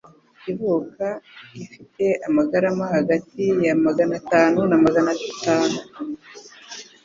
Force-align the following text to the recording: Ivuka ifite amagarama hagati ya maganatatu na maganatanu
Ivuka 0.51 1.07
ifite 1.63 2.05
amagarama 2.27 2.85
hagati 2.95 3.43
ya 3.65 3.73
maganatatu 3.85 4.59
na 4.69 4.77
maganatanu 4.85 5.77